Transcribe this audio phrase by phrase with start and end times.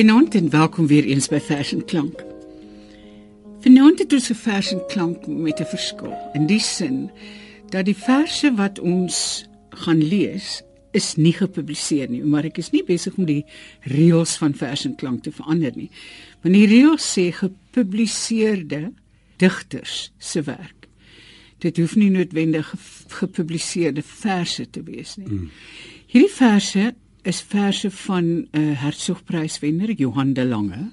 [0.00, 2.22] Goeienaand en welkom weer eens by Fashion Klank.
[3.60, 6.14] Vanaand het ons 'n Fashion Klank met 'n verskil.
[6.32, 7.10] In die sin
[7.68, 12.84] dat die verse wat ons gaan lees is nie gepubliseer nie, maar ek is nie
[12.84, 13.44] besig om die
[13.80, 15.90] reëls van Fashion Klank te verander nie.
[16.42, 18.92] Want die reëls sê gepubliseerde
[19.36, 20.88] digters se werk.
[21.58, 22.74] Dit hoef nie noodwendig
[23.08, 25.28] gepubliseerde verse te wees nie.
[25.28, 25.50] Mm.
[26.06, 30.90] Hierdie verse is verse van 'n uh, Hertzogpryswenner Johan de Lange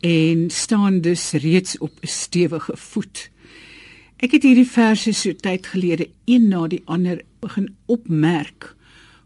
[0.00, 3.30] en staan dus reeds op 'n stewige voet.
[4.16, 8.76] Ek het hierdie verse so tyd gelede een na die ander begin opmerk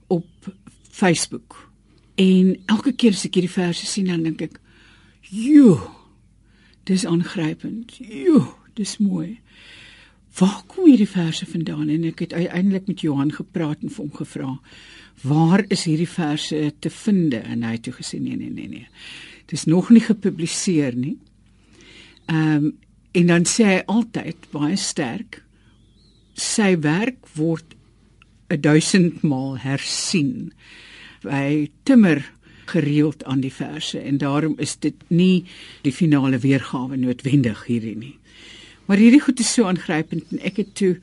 [0.07, 0.27] op
[0.91, 1.71] Facebook.
[2.15, 4.61] En elke keer as ek hierdie verse sien dan dink ek,
[5.21, 5.91] "Jo,
[6.85, 7.97] dis aangrypend.
[7.97, 9.41] Jo, dis mooi."
[10.39, 11.89] Waar kom hierdie verse vandaan?
[11.89, 14.61] En ek het uiteindelik met Johan gepraat en vir hom gevra,
[15.21, 18.89] "Waar is hierdie verse te vind?" En hy het toe gesê, "Nee, nee, nee, nee.
[19.47, 21.19] Dit is nog nie gepubliseer nie."
[22.27, 22.79] Ehm um,
[23.13, 25.43] en dan sê hy altyd baie sterk,
[26.33, 27.75] sy werk word
[28.49, 30.53] 1000 maal hersien.
[31.23, 32.25] Hy timmer
[32.73, 35.45] gereeld aan die verse en daarom is dit nie
[35.83, 38.17] die finale weergawe noodwendig hierdie nie.
[38.87, 40.97] Maar hierdie goed is so aangrypend en ek het toe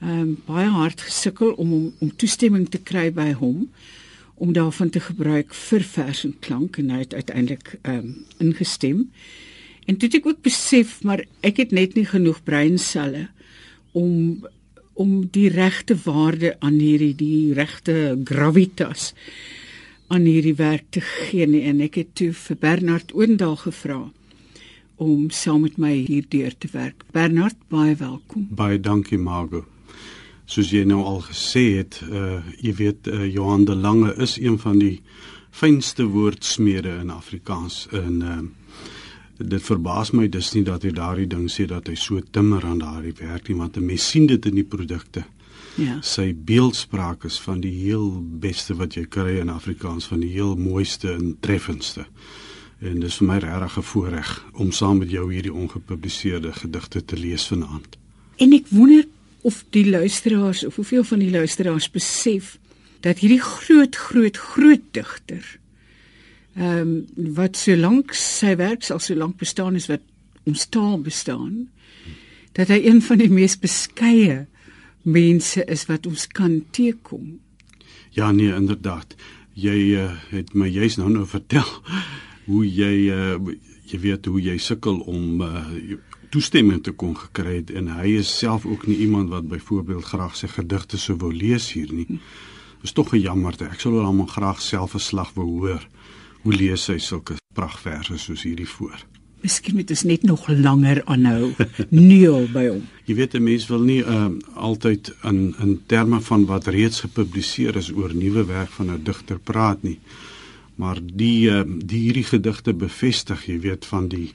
[0.00, 3.68] um, baie hard gesukkel om om, om toestemming te kry by hom
[4.36, 9.06] om daarvan te gebruik vir vers en klank en hy het uiteindelik ehm um, ingestem.
[9.86, 13.28] En toe het ek ook besef maar ek het net nie genoeg breinselle
[13.92, 14.44] om
[14.96, 19.12] om die regte waarde aan hierdie die regte gravitas
[20.08, 21.64] aan hierdie werk te gee nie.
[21.68, 24.10] en ek het toe vir Bernard Oendal gevra
[24.96, 27.04] om saam met my hierdeur te werk.
[27.12, 28.48] Bernard, baie welkom.
[28.50, 29.66] Baie dankie Margo.
[30.46, 34.58] Soos jy nou al gesê het, uh jy weet uh, Johan de Lange is een
[34.62, 35.00] van die
[35.50, 38.38] fynste woordsmede in Afrikaans en uh
[39.36, 42.78] dit verbaas my dus nie dat hy daardie ding sê dat hy so timmer aan
[42.80, 45.24] daardie werk nie want 'n mens sien dit in die produkte.
[45.76, 46.00] Ja.
[46.00, 50.56] Sy beeldspraak is van die heel beste wat jy kry in Afrikaans, van die heel
[50.56, 52.06] mooiste en treffendste
[52.80, 57.16] en dis vir my regtig 'n voorreg om saam met jou hierdie ongepubliseerde gedigte te
[57.16, 57.96] lees vanaand.
[58.36, 59.05] En ek wonder
[59.46, 62.56] of die luisteraars of hoeveel van die luisteraars besef
[63.04, 65.46] dat hierdie groot groot groot digter
[66.56, 70.02] ehm um, wat so lank sy werk al so lank bestaan is wat
[70.48, 71.66] ons taal bestaan
[72.56, 74.46] dat hy een van die mees beskeie
[75.06, 77.36] mense is wat ons kan teekom.
[78.16, 79.14] Ja nee inderdaad.
[79.52, 81.68] Jy uh, het my juist nou nou vertel
[82.50, 83.36] hoe jy uh,
[83.86, 85.62] jy weet hoe jy sukkel om uh,
[86.30, 90.36] toestemming te kon gekry het en hy is self ook nie iemand wat byvoorbeeld graag
[90.36, 92.20] sy gedigte sou wou lees hier nie.
[92.82, 93.64] Dis tog 'n jammerte.
[93.64, 95.88] Ek sou hom graag self 'n slag wou hoor.
[96.42, 98.98] Hoe lees hy sulke pragtverse soos hierdie voor?
[99.42, 101.54] Miskien moet ons net nog langer aanhou
[101.90, 102.82] neel by hom.
[103.04, 107.76] Jy weet 'n mens wil nie uh, altyd in in terme van wat reeds gepubliseer
[107.76, 110.00] is oor nuwe werk van 'n digter praat nie
[110.76, 114.30] maar die uh, die hierdie gedigte bevestig jy weet van die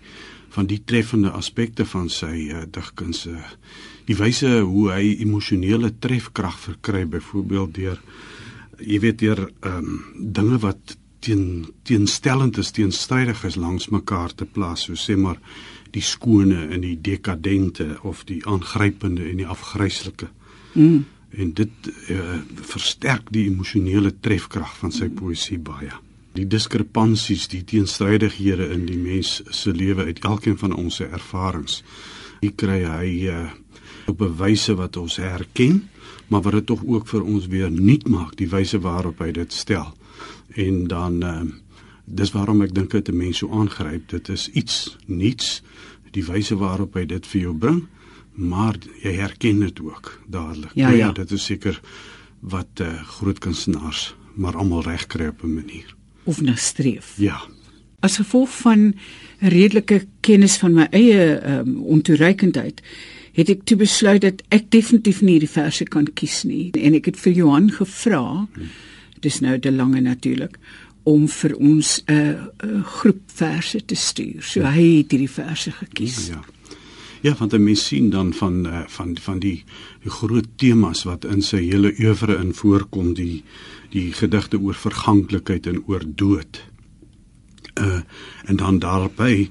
[0.51, 3.27] van die treffende aspekte van sy uh, digkuns
[4.07, 8.01] die wyse hoe hy emosionele trefkrag verkry byvoorbeeld deur
[8.81, 14.87] jy weet deur um, dinge wat teen teenstellend is teenstrydig is langs mekaar te plaas.
[14.87, 15.37] So sê maar
[15.93, 20.31] die skone en die dekadente of die aangrypende en die afgryslike.
[20.73, 21.03] Mm.
[21.31, 25.91] en dit uh, versterk die emosionele trefkrag van sy poësie baie
[26.37, 31.81] die diskrepansies, die teenstrydighede in die mens se lewe uit elkeen van ons se ervarings.
[32.41, 33.49] Hier kry hy uh,
[34.07, 35.89] op 'n wyse wat ons herken,
[36.27, 39.53] maar wat dit tog ook vir ons weer nuut maak, die wyse waarop hy dit
[39.53, 39.93] stel.
[40.55, 41.41] En dan uh,
[42.05, 44.09] dis waarom ek dink dit 'n mens so aangryp.
[44.09, 45.61] Dit is iets nuuts,
[46.11, 47.87] die wyse waarop hy dit vir jou bring,
[48.35, 50.71] maar jy herken dit ook dadelik.
[50.75, 51.81] Ja, ja, dit is seker
[52.39, 57.15] wat uh, groot kunstenaars maar almal reg kry op 'n manier of na streef.
[57.17, 57.41] Ja.
[57.99, 58.93] As gevolg van
[59.39, 62.81] redelike kennis van my eie um, ontoereikendheid
[63.37, 67.13] het ek toe besluit dat ek definitief nie die verse kan kies nie en ek
[67.13, 68.47] het vir Johan gevra
[69.23, 70.57] dis nou te lange natuurlik
[71.03, 72.29] om vir ons 'n uh,
[72.65, 74.43] uh, groep verse te stuur.
[74.43, 76.27] So hy het hierdie verse gekies.
[76.27, 76.41] Ja.
[77.21, 79.63] Ja, want dan mens sien dan van uh, van van die,
[80.03, 83.43] die groot temas wat in sy hele oeuvre in voorkom, die
[83.91, 86.63] die gedigte oor verganklikheid en oor dood.
[87.75, 88.01] Uh
[88.45, 89.49] en dan daarby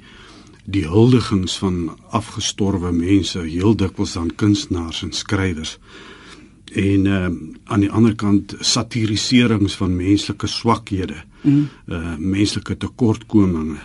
[0.70, 5.78] die huldigings van afgestorwe mense, heel dikwels dan kunstenaars en skrywers.
[6.70, 7.28] en uh,
[7.64, 11.64] aan die ander kant satiriserings van menslike swakhede, mm.
[11.90, 13.80] uh menslike tekortkominge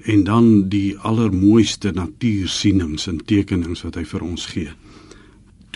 [0.00, 4.70] en dan die allermooiste natuursienings en tekenings wat hy vir ons gee.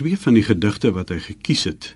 [0.01, 1.91] Twee van die gedigte wat hy gekies het,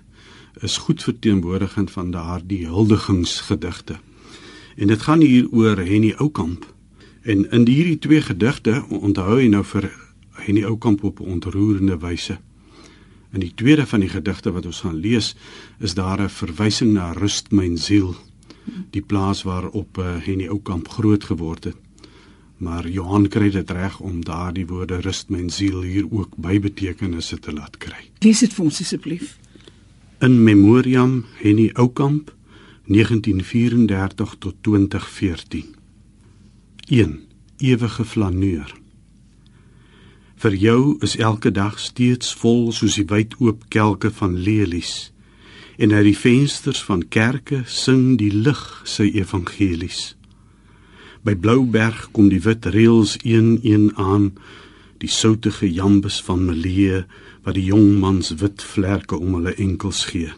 [0.61, 3.99] is goed verteenwoordigend van daardie huldigingsgedigte.
[4.75, 6.73] En dit gaan hier oor Henny Oukamp.
[7.21, 9.89] En in hierdie twee gedigte onthou hy nou vir
[10.39, 12.39] Henny Oukamp op 'n ontroerende wyse.
[13.31, 15.35] In die tweede van die gedigte wat ons gaan lees,
[15.79, 18.15] is daar 'n verwysing na Rust myn siel,
[18.89, 21.75] die plaas waarop uh, Henny Oukamp groot geword het.
[22.57, 27.39] Maar Johan kry dit reg om daardie woorde Rust myn siel hier ook by betekenisse
[27.39, 28.09] te laat kry.
[28.19, 29.37] Lees dit vir ons asseblief.
[30.21, 32.35] In memoriam Henny Oukamp
[32.85, 35.75] 1934 tot 2014.
[36.87, 37.19] 1.
[37.57, 38.73] Ewige flaneur.
[40.35, 45.13] Vir jou is elke dag steeds vol soos die wyd oop kelke van lelies.
[45.77, 50.17] En uit die vensters van kerke sing die lig sy evangelies.
[51.23, 54.33] By Blouberg kom die wit reëls een-een aan,
[54.99, 57.03] die soutige jambes van Melee
[57.45, 60.31] wat die jong mans wit vlerke om hulle enkels gee.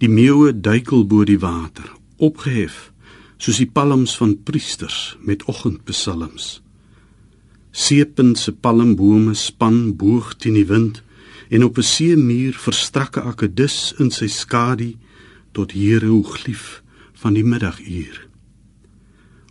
[0.00, 1.88] Die meeue duikel bo die water,
[2.20, 2.90] opgehef
[3.40, 6.60] soos die palms van priesters met oggendpsalms.
[7.76, 11.02] Seepuntse palmbome span boog teen die wind
[11.48, 14.94] en op 'n seemuur verstrakke akedus in sy skadu
[15.52, 16.82] tot hieroglief
[17.12, 18.28] van die middaguur.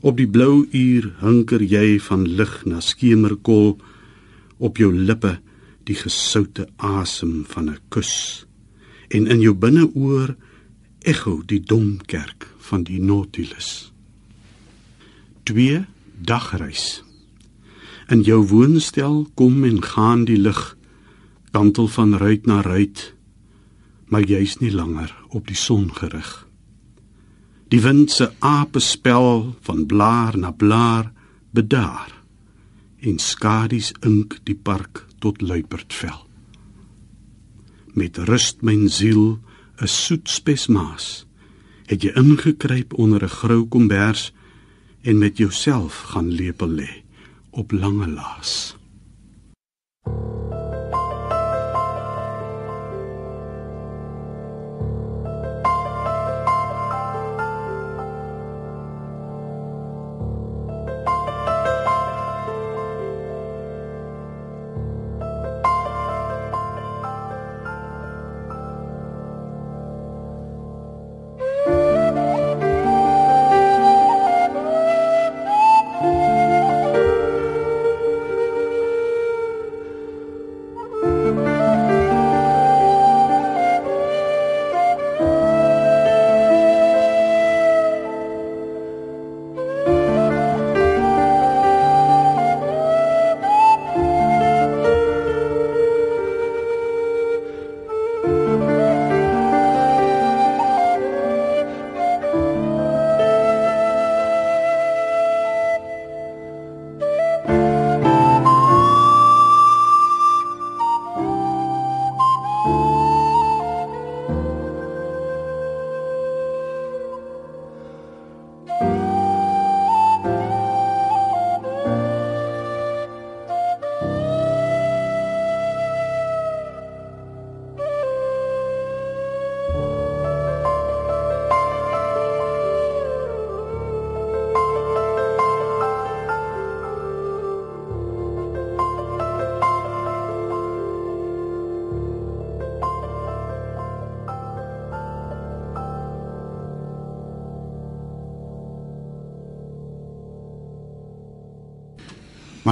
[0.01, 3.78] Op die blou uur hunker jy van lig na skemerkol
[4.57, 5.40] op jou lippe
[5.86, 8.46] die gesoute asem van 'n kus
[9.10, 10.36] en in jou binneoor
[11.00, 13.92] ekho die domkerk van die Nautilus.
[15.44, 15.86] 2
[16.22, 17.04] dagreis
[18.07, 20.78] In jou woonstel kom en gaan die lig
[21.51, 23.13] kantel van ruit na ruit,
[24.06, 26.48] maar jy's nie langer op die son gerig.
[27.74, 31.12] Die wind se apespel van blaar na blaar
[31.50, 32.14] bedaar
[33.06, 36.24] en skadu's ink die park tot luipertvel.
[37.94, 39.40] Met rust myn siel
[39.81, 41.25] 'n soet spesmaas
[41.86, 44.34] het jy ingekruip onder 'n grou kombers
[45.02, 47.04] en met jouself gaan lepel lê
[47.52, 48.75] op lange laas.
[50.06, 50.85] Maar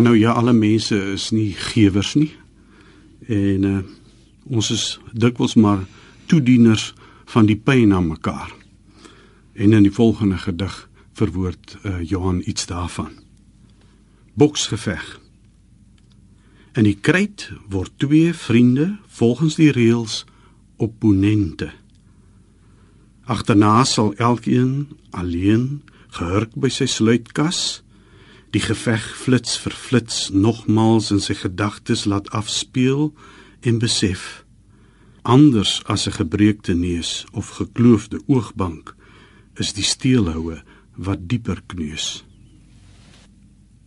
[0.03, 2.31] nou ja, alle mense is nie gewers nie.
[3.27, 3.79] En uh,
[4.51, 5.85] ons is dikwels maar
[6.31, 6.93] toedieners
[7.31, 8.51] van die pyn aan mekaar.
[9.53, 13.11] En in die volgende gedig verwoord uh, Johan iets daarvan.
[14.33, 15.19] Boksgeveg.
[16.73, 20.23] In die kruit word twee vriende volgens die reëls
[20.81, 21.69] opponente.
[23.23, 25.83] Agterna sal elkeen alleen
[26.17, 27.83] gehurk by sy sluitkas
[28.53, 33.09] Die geveg flits vir flits nogmals in sy gedagtes laat afspeel
[33.65, 34.43] en besef
[35.23, 38.95] anders as 'n gebreekte neus of gekloofde oogbank
[39.55, 40.61] is die steelhoue
[40.95, 42.25] wat dieper kneus.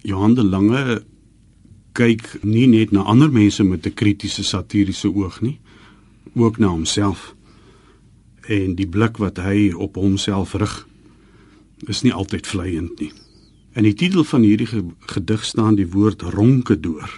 [0.02, 1.04] Johan de Lange
[1.92, 5.60] kyk nie net na ander mense met 'n kritiese satiriese oog nie,
[6.34, 7.34] ook na homself.
[8.48, 10.86] En die blik wat hy op homself rig
[11.86, 13.12] is nie altyd vleiend nie.
[13.76, 14.68] In die titel van hierdie
[15.12, 17.10] gedig staan die woord ronkedoor.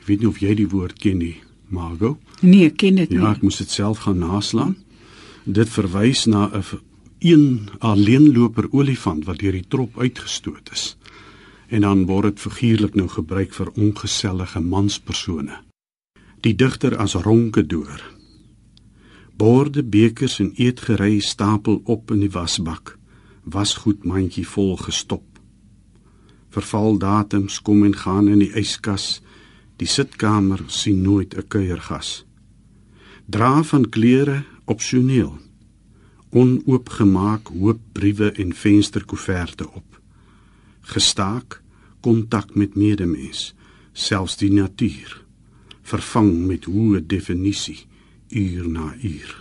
[0.00, 1.34] Ek weet nie of jy die woord ken nie,
[1.68, 2.14] Margo.
[2.40, 3.18] Nee, ek ken dit nie.
[3.20, 4.78] Ja, ek moes dit self gaan naslaan.
[5.44, 6.64] Dit verwys na 'n
[7.20, 10.96] een alleenloper olifant wat deur die trop uitgestoot is.
[11.68, 15.60] En dan word dit figuurlik nou gebruik vir ongesellige manspersone.
[16.40, 18.00] Die digter as ronkedoor.
[19.36, 22.98] Borde, bekers en eetgerei stapel op in die wasbak.
[23.44, 25.29] Wasgoed mandjie vol gestop.
[26.50, 29.20] Verval datums kom en gaan in die yskas.
[29.76, 32.24] Die sitkamer sien nooit 'n kuiergas.
[33.26, 35.38] Dra van klere opsioneel
[36.30, 40.00] onoopgemaak hoop briewe en vensterkoeverte op.
[40.80, 41.62] Gestaak
[42.00, 43.54] kontak met medemens,
[43.92, 45.24] selfs die natuur,
[45.82, 47.86] vervang met hoë definisie
[48.28, 49.32] uur na uur.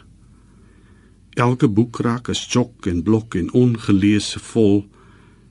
[1.37, 4.81] Elke boekrak is chok en blok en ongeleese vol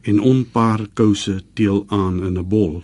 [0.08, 2.82] en onpaar kouse deel aan in 'n bol.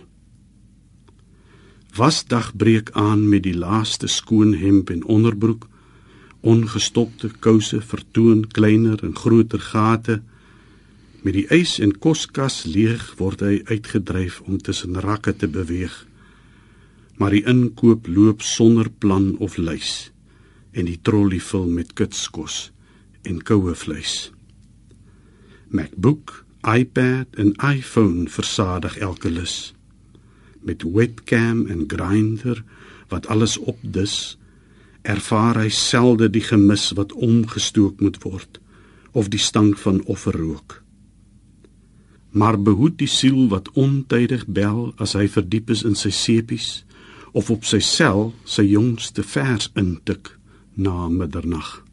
[1.95, 5.67] Wasdag breek aan met die laaste skoon hemp en onderbroek
[6.39, 10.21] ongestopte kouse vertoon kleiner en groter gate.
[11.21, 16.05] Met die ys en koskas leeg word hy uitgedryf om tussen rakke te beweeg.
[17.17, 20.11] Maar die inkoop loop sonder plan of lys
[20.71, 22.71] en die trolly vul met kitskos
[23.23, 24.31] en koue vleis
[25.71, 29.73] MacBook iPad en iPhone versadig elke lus
[30.65, 32.63] met webcam en grinder
[33.07, 34.37] wat alles opdis
[35.01, 38.57] ervaar hy selde die gemis wat omgestook moet word
[39.13, 40.81] of die stank van offerrook.
[42.35, 46.81] Maar behoed die siel wat ontydig bel as hy verdiep is in sy sepies
[47.31, 50.33] of op sy sel sy jongste vers intik
[50.75, 51.85] na middernag.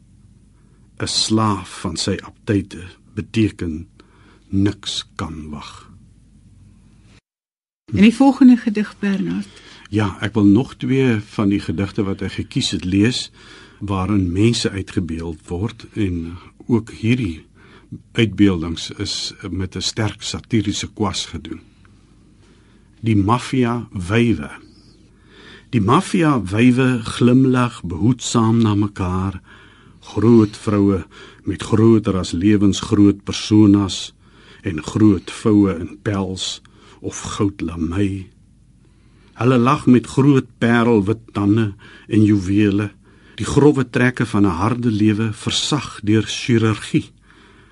[0.99, 2.83] 'n Slaaf van sy aptyte
[3.15, 3.87] beteken
[4.53, 5.89] niks kan wag.
[7.93, 9.61] In die volgende gedig Bernard
[9.93, 13.27] Ja, ek wil nog twee van die gedigte wat ek gekies het lees
[13.77, 17.45] waarin mense uitgebeeld word en ook hierdie
[18.17, 21.61] uitbeeldings is met 'n sterk satiriese kwas gedoen.
[23.01, 24.49] Die maffia wywe.
[25.69, 29.41] Die maffia wywe glimlag behoedsaam na mekaar,
[29.99, 31.05] groot vroue
[31.43, 34.13] met groter as lewensgroot personas
[34.63, 36.61] en groot voue in pels
[37.01, 38.33] of goudlamei
[39.33, 41.73] Hulle lag met groot parelwit tande
[42.07, 42.91] en juwele.
[43.35, 47.09] Die grouwe trekke van 'n harde lewe versag deur chirurgie.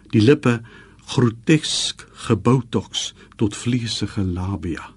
[0.09, 0.61] Die lippe
[1.05, 4.89] grotesk geboutoks tot vleesige labia.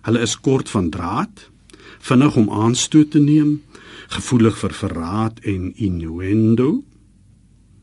[0.00, 1.50] Hulle is kort van draad,
[1.98, 3.62] vinnig om aanstoot te neem,
[4.08, 6.84] gevoelig vir verraad en innuendo.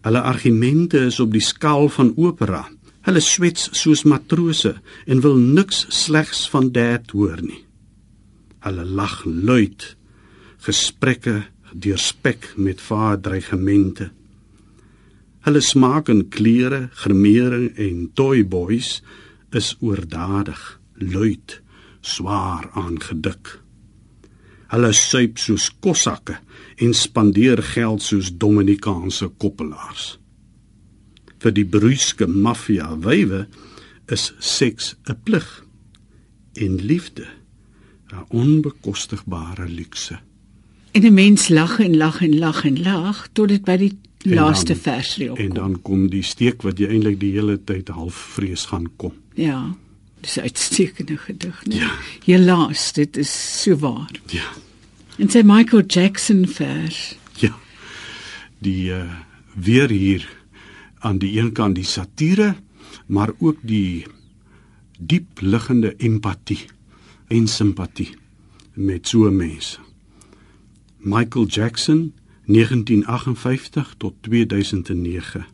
[0.01, 2.69] Hulle argumente is op die skaal van opera.
[3.01, 4.75] Hulle swets soos matrose
[5.09, 7.63] en wil niks slegs van dit hoor nie.
[8.61, 9.95] Hulle lag luid.
[10.61, 11.39] Gesprekke
[11.73, 14.11] deurspek met vaar dreigemente.
[15.41, 18.99] Hulle smaak in klere, gremering en toy boys
[19.57, 20.61] is oordadig,
[20.93, 21.57] luid,
[22.05, 23.57] swaar aangedik.
[24.71, 26.37] Hulle suip soos kossakke
[26.77, 30.20] en spandeer geld soos Dominikaanse koppelaars
[31.41, 33.45] vir die bruiske maffia wywe
[34.11, 35.65] is seks 'n plig
[36.53, 37.25] en liefde
[38.11, 40.19] 'n onbekostigbare luukse.
[40.91, 44.33] En 'n mens lag en lag en lag en lag tot dit by die en
[44.33, 45.45] laaste dan, versie opkom.
[45.45, 49.13] En dan kom die steek wat jy eintlik die hele tyd half vrees gaan kom.
[49.33, 49.75] Ja.
[50.21, 51.79] Dis 'n uitstekende gedig, nee.
[51.79, 51.91] Ja.
[52.25, 54.11] Helaas, dit is so waar.
[54.27, 54.51] Ja.
[55.17, 57.15] En sy Michael Jackson vers.
[57.39, 57.57] Ja.
[58.59, 59.09] Die uh
[59.55, 60.40] weer hier
[61.01, 62.55] aan die een kant die satire,
[63.07, 64.05] maar ook die
[64.99, 66.65] diep liggende empatie
[67.27, 68.09] en simpatie
[68.73, 69.79] met so mense.
[70.97, 72.13] Michael Jackson
[72.45, 75.45] 1958 tot 2009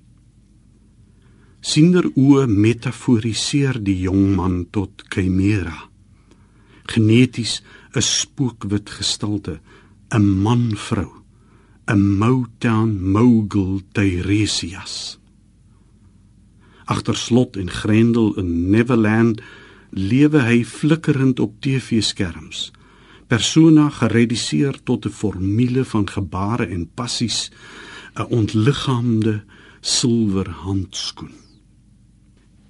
[1.68, 5.90] Sinder oë metaforiseer die jong man tot chimera.
[6.88, 7.62] Geneties
[7.96, 9.60] 'n spookwit gestalte,
[10.16, 11.12] 'n man-vrou,
[11.88, 15.18] 'n Motown mogul Tiresias
[16.88, 19.42] agter slot en grendel in Neverland
[19.92, 22.72] lewe hy flikkerend op TV-skerms.
[23.28, 27.52] Persona gereduseer tot 'n formule van gebare en passies,
[28.16, 29.44] 'n ontliggaamde
[29.82, 31.36] silwer handskoen.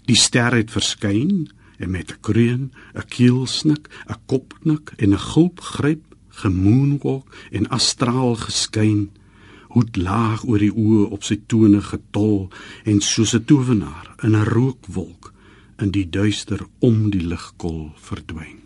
[0.05, 5.59] Die ster het verskyn en met 'n kreun, 'n keelsnik, 'n kopknik en 'n gulp
[5.59, 9.09] gryp gemoonwalk en astraal geskyn,
[9.77, 12.49] hoed laag oor die oë op sy tone getol
[12.89, 15.33] en soos 'n towenaar in 'n rookwolk
[15.81, 18.57] in die duister om die ligkol verdwyn.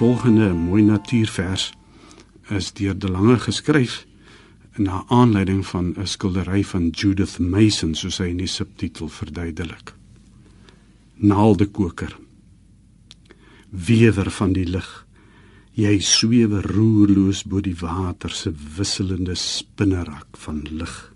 [0.00, 1.72] Volgende mooi natuurvers
[2.48, 4.06] is deur De Lange geskryf
[4.76, 9.94] na aanleiding van 'n skildery van Judith Mason soos hy in die subtitel verduidelik.
[11.14, 12.16] Naaldekoker.
[13.70, 15.06] Wewer van die lig.
[15.72, 21.12] Jy swewe roerloos bo die water se wisselende spinnerak van lig.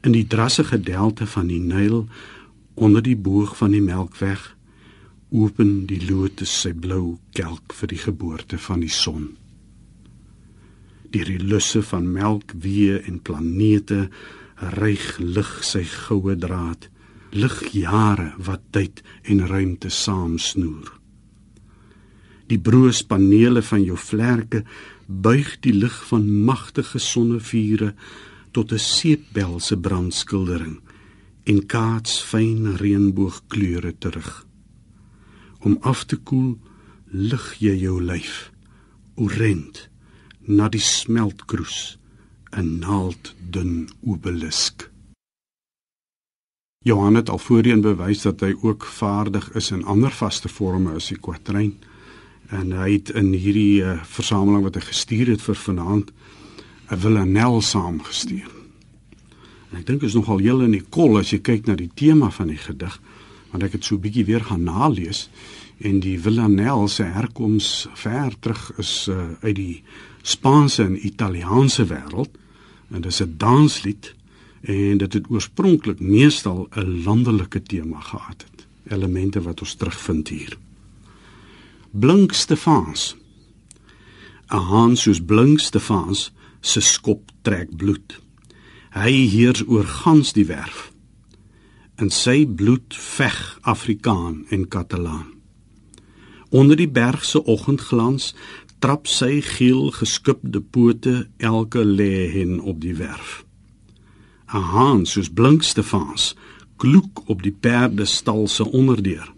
[0.00, 2.08] In die drassige delte van die Nyl
[2.74, 4.53] onder die boog van die Melkweg
[5.34, 9.32] open die lotus sy blou kelk vir die geboorte van die son.
[11.10, 14.06] Deur die lusse van melk, wee en planete
[14.78, 16.86] reig lig sy goue draad,
[17.34, 20.92] lig jare wat tyd en ruimte saamsnoer.
[22.46, 24.62] Die broospanele van jou vlerke
[25.08, 27.94] buig die lig van magtige sonnevure
[28.52, 30.78] tot 'n seepbelse brandskildering
[31.44, 34.44] en kaats fyn reënboogkleure terug
[35.64, 36.54] om af te koel
[37.10, 38.50] lig jy jou lyf
[39.16, 39.86] orent
[40.44, 41.96] na die smeltkroes
[42.52, 44.90] 'n naald dun obelisk.
[46.84, 51.08] Johan het al voorheen bewys dat hy ook vaardig is in ander vaste forme as
[51.08, 51.72] die kwatryn
[52.48, 56.12] en hy het in hierdie uh, versameling wat hy gestuur het vir vanaand
[56.90, 58.50] 'n villanel saamgestuur.
[59.72, 62.30] En ek dink is nogal heel in die kol as jy kyk na die tema
[62.30, 63.00] van die gedig
[63.54, 65.28] want ek het so 'n bietjie weer gaan nalees
[65.78, 69.82] en die villanelle se herkoms ver terug is uh, uit die
[70.22, 72.30] Spaanse en Italiaanse wêreld.
[72.90, 74.14] En dit is 'n danslied
[74.62, 78.66] en dit het oorspronklik meestal 'n landelike tema gehad het.
[78.90, 80.58] Elemente wat ons terugvind hier.
[81.90, 83.16] Blink Stefans
[84.50, 88.20] 'n haan soos Blink Stefans se skop trek bloed.
[88.90, 90.93] Hy heers oor gans die werf
[92.02, 95.30] in sy bloed veg Afrikaan en Katalaan.
[96.50, 98.34] Onder die berg se oggendglans
[98.78, 103.44] trap sy geel geskubde pote elke lê hen op die werf.
[104.54, 106.34] 'n Haan soos blink Stefans
[106.76, 109.32] kloek op die perde stal se onderdeur.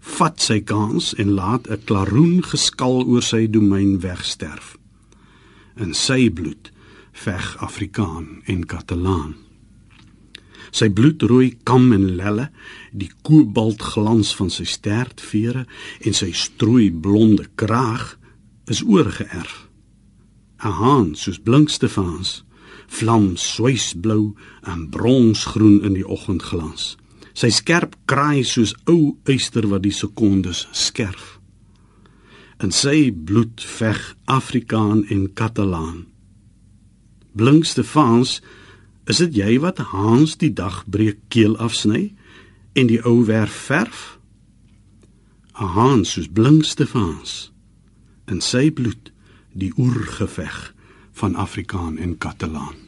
[0.00, 4.76] Vat sy kans en laat 'n klaroen geskal oor sy domein wegsterf.
[5.76, 6.72] In sy bloed
[7.12, 9.49] veg Afrikaan en Katalaan.
[10.70, 12.50] Sy bloedrooi kam en lelle,
[12.92, 15.66] die kobaltglans van sy stertvere
[16.06, 18.14] en sy strooi blonde kraag
[18.70, 19.66] is oorgeerf.
[20.62, 22.44] 'n Haan soos blink Stefans,
[22.86, 24.34] vlam swysblou
[24.66, 26.96] en bronsgroen in die oggendglans.
[27.32, 31.38] Sy skerp kraai soos ou uister wat die sekondes skerf.
[32.60, 36.04] In sy bloed veg Afrikaan en Katalaan.
[37.32, 38.40] Blink Stefans
[39.10, 42.12] Is dit jy wat Hans die dag breek keel afsny
[42.78, 44.18] en die ou werf verf?
[45.58, 47.50] 'n Hans soos blink Stefans
[48.30, 49.10] in sy bloed
[49.52, 50.74] die oergeveg
[51.18, 52.78] van Afrikaan en Katalaan.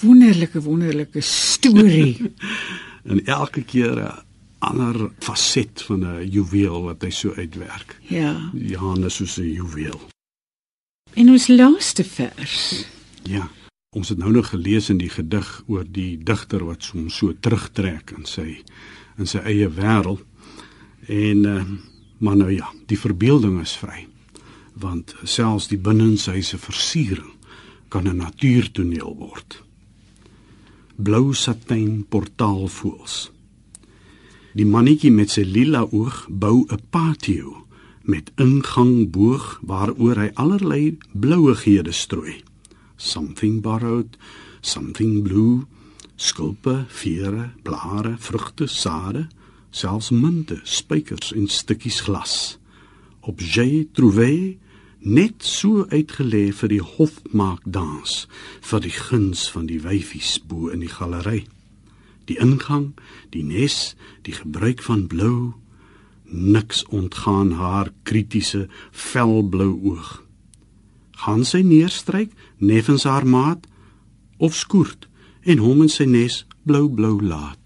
[0.00, 2.30] Wonderlike wonderlike storie.
[3.10, 4.22] en elke keer 'n
[4.58, 7.98] ander faset van 'n juweel wat hy so uitwerk.
[8.00, 8.50] Ja.
[8.54, 10.00] Johannes soos 'n juweel.
[11.14, 12.86] En ons laaste vers.
[13.22, 13.50] Ja.
[13.96, 18.12] Ons het nou nog gelees in die gedig oor die digter wat hom so terugtrek
[18.12, 18.58] in sy
[19.16, 20.20] in sy eie wêreld.
[21.08, 21.62] En uh,
[22.20, 24.04] maar nou ja, die verbeelding is vry.
[24.76, 27.32] Want selfs die binnenshuise versiering
[27.88, 29.62] kan 'n natuurtoneel word.
[30.96, 33.30] Blou satijn portaalvoels.
[34.52, 37.64] Die mannetjie met sy lila oog bou 'n patio
[38.02, 42.45] met ingang boog waaroor hy allerlei blouighede strooi
[42.96, 44.16] something borrowed,
[44.62, 45.66] something blue,
[46.16, 49.28] skulpe, vere, blare, vrugte, sade,
[49.70, 52.56] selfs munte, spykers en stukkies glas.
[53.20, 54.56] Op jy trouvé
[55.06, 58.24] net so uitgelê vir die hofmaakdans
[58.64, 61.44] vir die guns van die wyfies bo in die galery.
[62.26, 62.94] Die ingang,
[63.30, 63.94] die nes,
[64.26, 65.54] die gebruik van blou,
[66.26, 70.25] niks ontgaan haar kritiese velblou oog
[71.24, 73.66] gaan sy neerstryk neffens haar maat
[74.38, 75.08] of skoort
[75.42, 77.60] en hom in sy nes blou blou laat